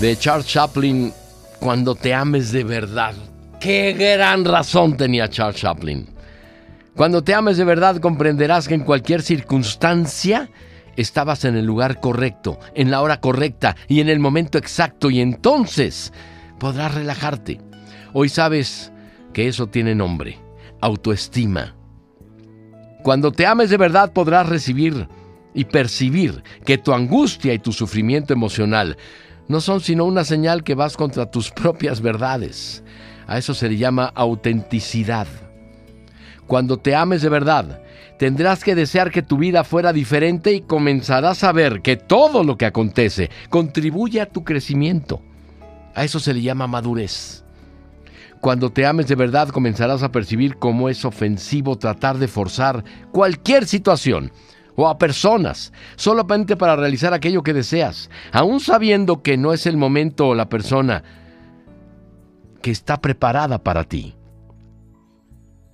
de 0.00 0.16
Charles 0.16 0.46
Chaplin, 0.46 1.12
Cuando 1.60 1.94
te 1.94 2.12
ames 2.12 2.50
de 2.50 2.64
verdad. 2.64 3.14
Qué 3.60 3.92
gran 3.92 4.44
razón 4.44 4.96
tenía 4.96 5.28
Charles 5.28 5.60
Chaplin. 5.60 6.08
Cuando 6.96 7.22
te 7.22 7.34
ames 7.34 7.56
de 7.56 7.64
verdad 7.64 7.96
comprenderás 7.98 8.66
que 8.66 8.74
en 8.74 8.84
cualquier 8.84 9.22
circunstancia 9.22 10.50
estabas 10.96 11.44
en 11.44 11.56
el 11.56 11.64
lugar 11.64 12.00
correcto, 12.00 12.58
en 12.74 12.90
la 12.90 13.00
hora 13.00 13.20
correcta 13.20 13.76
y 13.88 14.00
en 14.00 14.08
el 14.08 14.18
momento 14.18 14.58
exacto 14.58 15.10
y 15.10 15.20
entonces 15.20 16.12
podrás 16.58 16.94
relajarte. 16.94 17.60
Hoy 18.12 18.28
sabes 18.28 18.92
que 19.32 19.48
eso 19.48 19.68
tiene 19.68 19.94
nombre, 19.94 20.38
autoestima. 20.80 21.74
Cuando 23.02 23.32
te 23.32 23.46
ames 23.46 23.70
de 23.70 23.76
verdad 23.76 24.12
podrás 24.12 24.48
recibir 24.48 25.08
y 25.54 25.64
percibir 25.64 26.42
que 26.64 26.78
tu 26.78 26.92
angustia 26.92 27.54
y 27.54 27.58
tu 27.58 27.72
sufrimiento 27.72 28.32
emocional 28.32 28.96
no 29.52 29.60
son 29.60 29.82
sino 29.82 30.06
una 30.06 30.24
señal 30.24 30.64
que 30.64 30.74
vas 30.74 30.96
contra 30.96 31.30
tus 31.30 31.50
propias 31.50 32.00
verdades. 32.00 32.82
A 33.26 33.36
eso 33.36 33.52
se 33.52 33.68
le 33.68 33.76
llama 33.76 34.10
autenticidad. 34.14 35.26
Cuando 36.46 36.78
te 36.78 36.96
ames 36.96 37.20
de 37.20 37.28
verdad, 37.28 37.82
tendrás 38.18 38.64
que 38.64 38.74
desear 38.74 39.10
que 39.10 39.20
tu 39.20 39.36
vida 39.36 39.62
fuera 39.62 39.92
diferente 39.92 40.54
y 40.54 40.62
comenzarás 40.62 41.44
a 41.44 41.52
ver 41.52 41.82
que 41.82 41.98
todo 41.98 42.44
lo 42.44 42.56
que 42.56 42.64
acontece 42.64 43.30
contribuye 43.50 44.22
a 44.22 44.26
tu 44.26 44.42
crecimiento. 44.42 45.20
A 45.94 46.02
eso 46.02 46.18
se 46.18 46.32
le 46.32 46.40
llama 46.40 46.66
madurez. 46.66 47.44
Cuando 48.40 48.70
te 48.70 48.86
ames 48.86 49.06
de 49.06 49.16
verdad 49.16 49.50
comenzarás 49.50 50.02
a 50.02 50.10
percibir 50.10 50.56
cómo 50.56 50.88
es 50.88 51.04
ofensivo 51.04 51.76
tratar 51.76 52.16
de 52.16 52.26
forzar 52.26 52.84
cualquier 53.12 53.66
situación 53.66 54.32
o 54.76 54.88
a 54.88 54.98
personas, 54.98 55.72
solamente 55.96 56.56
para 56.56 56.76
realizar 56.76 57.12
aquello 57.14 57.42
que 57.42 57.52
deseas, 57.52 58.10
aún 58.32 58.60
sabiendo 58.60 59.22
que 59.22 59.36
no 59.36 59.52
es 59.52 59.66
el 59.66 59.76
momento 59.76 60.28
o 60.28 60.34
la 60.34 60.48
persona 60.48 61.02
que 62.62 62.70
está 62.70 63.00
preparada 63.00 63.58
para 63.58 63.84
ti. 63.84 64.14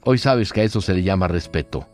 Hoy 0.05 0.18
sabes 0.18 0.52
que 0.52 0.62
a 0.62 0.64
eso 0.64 0.80
se 0.80 0.94
le 0.94 1.02
llama 1.02 1.28
respeto. 1.28 1.86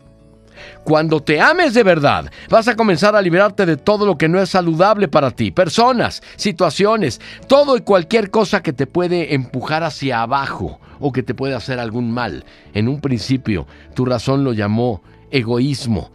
Cuando 0.84 1.20
te 1.20 1.40
ames 1.40 1.74
de 1.74 1.82
verdad, 1.82 2.30
vas 2.48 2.68
a 2.68 2.76
comenzar 2.76 3.16
a 3.16 3.22
liberarte 3.22 3.66
de 3.66 3.76
todo 3.76 4.06
lo 4.06 4.16
que 4.16 4.28
no 4.28 4.40
es 4.40 4.50
saludable 4.50 5.08
para 5.08 5.30
ti, 5.30 5.50
personas, 5.50 6.22
situaciones, 6.36 7.20
todo 7.48 7.76
y 7.76 7.80
cualquier 7.80 8.30
cosa 8.30 8.62
que 8.62 8.72
te 8.72 8.86
puede 8.86 9.34
empujar 9.34 9.82
hacia 9.82 10.22
abajo 10.22 10.78
o 11.00 11.12
que 11.12 11.22
te 11.22 11.34
puede 11.34 11.54
hacer 11.54 11.80
algún 11.80 12.12
mal. 12.12 12.44
En 12.72 12.88
un 12.88 13.00
principio, 13.00 13.66
tu 13.94 14.04
razón 14.04 14.44
lo 14.44 14.52
llamó 14.52 15.02
egoísmo, 15.30 16.12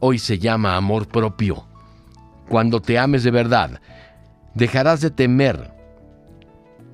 hoy 0.00 0.18
se 0.18 0.38
llama 0.38 0.76
amor 0.76 1.06
propio. 1.06 1.64
Cuando 2.48 2.80
te 2.80 2.98
ames 2.98 3.22
de 3.22 3.30
verdad, 3.30 3.80
dejarás 4.54 5.00
de 5.00 5.10
temer 5.10 5.70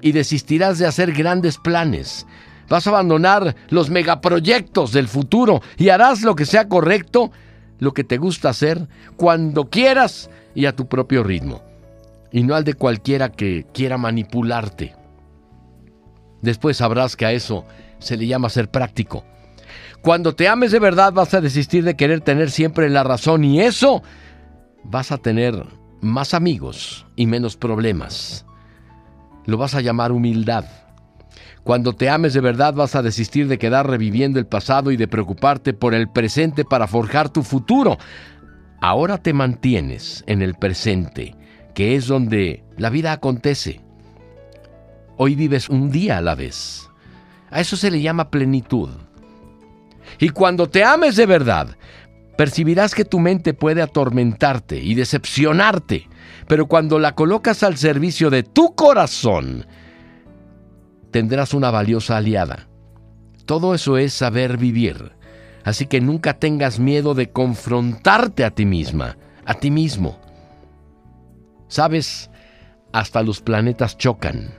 y 0.03 0.13
desistirás 0.13 0.79
de 0.79 0.87
hacer 0.87 1.13
grandes 1.13 1.57
planes. 1.57 2.27
Vas 2.69 2.87
a 2.87 2.91
abandonar 2.91 3.55
los 3.71 3.89
megaproyectos 3.89 4.93
del 4.93 5.09
futuro 5.09 5.63
y 5.79 5.89
harás 5.89 6.23
lo 6.23 6.35
que 6.35 6.45
sea 6.45 6.69
correcto, 6.69 7.31
lo 7.79 7.93
que 7.93 8.05
te 8.05 8.19
gusta 8.19 8.51
hacer, 8.51 8.89
cuando 9.17 9.71
quieras 9.71 10.29
y 10.55 10.67
a 10.67 10.75
tu 10.75 10.89
propio 10.89 11.23
ritmo, 11.23 11.63
y 12.33 12.43
no 12.43 12.55
al 12.55 12.65
de 12.65 12.75
cualquiera 12.75 13.31
que 13.31 13.67
quiera 13.73 13.99
manipularte. 13.99 14.95
Después 16.43 16.79
sabrás 16.79 17.17
que 17.17 17.27
a 17.27 17.33
eso 17.33 17.65
se 17.99 18.17
le 18.17 18.27
llama 18.27 18.51
ser 18.51 18.71
práctico. 18.71 19.25
Cuando 20.03 20.35
te 20.35 20.49
ames 20.49 20.73
de 20.73 20.79
verdad 20.79 21.13
vas 21.13 21.35
a 21.35 21.41
desistir 21.41 21.85
de 21.85 21.97
querer 21.97 22.21
tener 22.21 22.51
siempre 22.51 22.89
la 22.91 23.05
razón 23.05 23.45
y 23.45 23.61
eso 23.61 24.03
vas 24.85 25.13
a 25.13 25.19
tener 25.19 25.65
más 26.01 26.35
amigos 26.35 27.07
y 27.17 27.27
menos 27.27 27.57
problemas. 27.57 28.47
Lo 29.47 29.57
vas 29.57 29.75
a 29.75 29.81
llamar 29.81 30.13
humildad. 30.13 30.65
Cuando 31.65 31.95
te 31.95 32.09
ames 32.09 32.33
de 32.35 32.41
verdad 32.41 32.75
vas 32.75 32.95
a 32.95 33.03
desistir 33.03 33.49
de 33.49 33.59
quedar 33.59 33.89
reviviendo 33.89 34.39
el 34.39 34.47
pasado 34.47 34.93
y 34.93 34.97
de 34.97 35.09
preocuparte 35.09 35.75
por 35.75 35.95
el 35.95 36.09
presente 36.09 36.65
para 36.65 36.87
forjar 36.87 37.29
tu 37.29 37.43
futuro. 37.43 37.99
Ahora 38.81 39.19
te 39.19 39.33
mantienes 39.33 40.23
en 40.29 40.43
el 40.43 40.55
presente, 40.55 41.35
que 41.75 41.97
es 41.97 42.07
donde 42.07 42.63
la 42.77 42.91
vida 42.91 43.11
acontece. 43.11 43.81
Hoy 45.17 45.35
vives 45.35 45.69
un 45.69 45.91
día 45.91 46.19
a 46.19 46.21
la 46.21 46.35
vez. 46.35 46.89
A 47.51 47.61
eso 47.61 47.77
se 47.77 47.91
le 47.91 48.01
llama 48.01 48.31
plenitud. 48.31 48.91
Y 50.19 50.31
cuando 50.31 50.69
te 50.69 50.85
ames 50.85 51.17
de 51.17 51.27
verdad, 51.27 51.77
percibirás 52.37 52.95
que 52.95 53.05
tu 53.05 53.19
mente 53.19 53.55
puede 53.55 53.83
atormentarte 53.83 54.79
y 54.79 54.95
decepcionarte, 54.95 56.09
pero 56.47 56.67
cuando 56.67 56.99
la 56.99 57.15
colocas 57.15 57.63
al 57.63 57.77
servicio 57.77 58.31
de 58.31 58.43
tu 58.43 58.75
corazón, 58.75 59.67
tendrás 61.11 61.55
una 61.55 61.71
valiosa 61.71 62.17
aliada. 62.17 62.69
Todo 63.47 63.75
eso 63.75 63.97
es 63.97 64.13
saber 64.13 64.57
vivir. 64.57 65.13
Así 65.65 65.87
que 65.87 66.01
nunca 66.01 66.35
tengas 66.35 66.79
miedo 66.79 67.15
de 67.15 67.31
confrontarte 67.31 68.45
a 68.45 68.51
ti 68.51 68.65
misma, 68.65 69.17
a 69.45 69.55
ti 69.55 69.71
mismo. 69.71 70.21
Sabes, 71.69 72.31
hasta 72.93 73.23
los 73.23 73.41
planetas 73.41 73.97
chocan. 73.99 74.55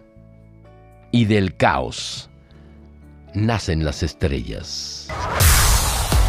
Y 1.12 1.26
del 1.26 1.56
caos 1.56 2.30
nacen 3.34 3.86
las 3.86 4.04
estrellas. 4.04 5.08